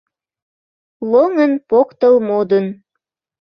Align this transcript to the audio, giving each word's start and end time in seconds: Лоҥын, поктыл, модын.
Лоҥын, 1.11 1.53
поктыл, 1.69 2.13
модын. 2.27 2.65